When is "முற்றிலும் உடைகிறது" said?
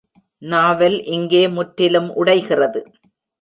1.47-2.81